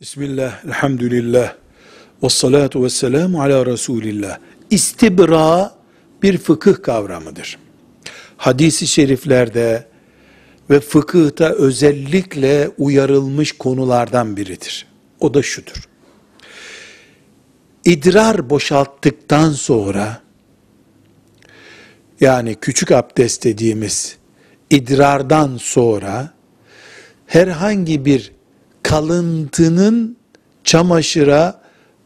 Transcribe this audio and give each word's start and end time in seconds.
Bismillah, 0.00 0.64
elhamdülillah, 0.64 1.54
ve 2.22 2.28
salatu 2.28 2.84
ve 2.84 2.90
selamu 2.90 3.42
ala 3.42 3.66
Resulillah. 3.66 4.38
İstibra 4.70 5.74
bir 6.22 6.38
fıkıh 6.38 6.82
kavramıdır. 6.82 7.58
Hadis-i 8.36 8.86
şeriflerde 8.86 9.86
ve 10.70 10.80
fıkıhta 10.80 11.48
özellikle 11.48 12.70
uyarılmış 12.78 13.52
konulardan 13.52 14.36
biridir. 14.36 14.86
O 15.20 15.34
da 15.34 15.42
şudur. 15.42 15.88
İdrar 17.84 18.50
boşalttıktan 18.50 19.52
sonra, 19.52 20.22
yani 22.20 22.54
küçük 22.54 22.92
abdest 22.92 23.44
dediğimiz 23.44 24.16
idrardan 24.70 25.56
sonra, 25.56 26.30
herhangi 27.26 28.04
bir 28.04 28.35
kalıntının 28.86 30.16
çamaşıra 30.64 31.60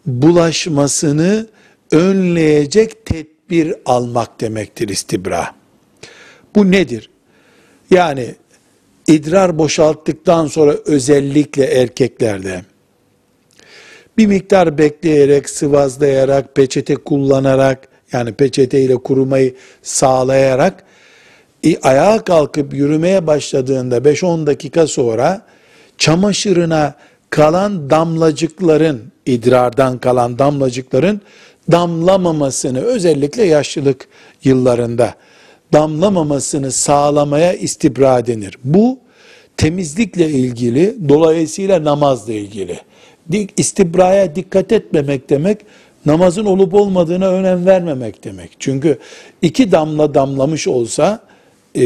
bulaşmasını 0.07 1.47
önleyecek 1.93 3.07
tedbir 3.07 3.75
almak 3.87 4.41
demektir 4.41 4.89
istibra. 4.89 5.55
Bu 6.57 6.71
nedir? 6.71 7.11
Yani 7.91 8.35
idrar 9.07 9.59
boşalttıktan 9.59 10.47
sonra 10.47 10.77
özellikle 10.87 11.65
erkeklerde 11.65 12.63
bir 14.19 14.27
miktar 14.27 14.79
bekleyerek, 14.79 15.51
sıvazlayarak, 15.51 16.55
peçete 16.55 16.95
kullanarak 16.95 17.89
yani 18.13 18.33
peçeteyle 18.33 18.97
kurumayı 18.97 19.55
sağlayarak 19.83 20.85
e, 21.65 21.81
ayağa 21.81 22.25
kalkıp 22.25 22.75
yürümeye 22.75 23.27
başladığında 23.27 23.99
5-10 23.99 24.47
dakika 24.47 24.87
sonra 24.87 25.51
çamaşırına 26.01 26.95
kalan 27.31 27.91
damlacıkların, 27.91 29.13
idrardan 29.27 29.99
kalan 29.99 30.39
damlacıkların 30.39 31.21
damlamamasını 31.73 32.81
özellikle 32.81 33.45
yaşlılık 33.45 34.09
yıllarında 34.45 35.15
damlamamasını 35.73 36.73
sağlamaya 36.73 37.53
istibra 37.53 38.27
denir. 38.27 38.59
Bu 38.65 38.99
temizlikle 39.57 40.31
ilgili, 40.31 40.97
dolayısıyla 41.09 41.85
namazla 41.85 42.33
ilgili. 42.33 42.81
İstibraya 43.57 44.37
dikkat 44.37 44.73
etmemek 44.73 45.31
demek, 45.31 45.59
namazın 46.07 46.45
olup 46.45 46.75
olmadığına 46.75 47.29
önem 47.29 47.67
vermemek 47.67 48.25
demek. 48.25 48.51
Çünkü 48.59 48.99
iki 49.43 49.73
damla 49.73 50.15
damlamış 50.15 50.69
olsa, 50.69 51.21
e, 51.75 51.83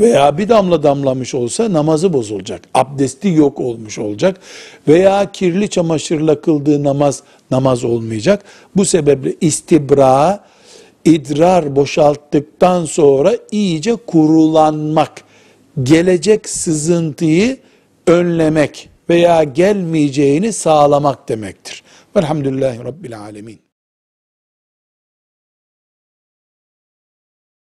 veya 0.00 0.38
bir 0.38 0.48
damla 0.48 0.82
damlamış 0.82 1.34
olsa 1.34 1.72
namazı 1.72 2.12
bozulacak. 2.12 2.62
Abdesti 2.74 3.28
yok 3.28 3.60
olmuş 3.60 3.98
olacak. 3.98 4.40
Veya 4.88 5.32
kirli 5.32 5.70
çamaşırla 5.70 6.40
kıldığı 6.40 6.84
namaz 6.84 7.22
namaz 7.50 7.84
olmayacak. 7.84 8.44
Bu 8.76 8.84
sebeple 8.84 9.34
istibra 9.40 10.44
idrar 11.04 11.76
boşalttıktan 11.76 12.84
sonra 12.84 13.32
iyice 13.50 13.96
kurulanmak, 13.96 15.12
gelecek 15.82 16.48
sızıntıyı 16.48 17.56
önlemek 18.06 18.88
veya 19.08 19.44
gelmeyeceğini 19.44 20.52
sağlamak 20.52 21.28
demektir. 21.28 21.82
Velhamdülillahi 22.16 22.84
Rabbil 22.84 23.18
Alemin. 23.18 23.67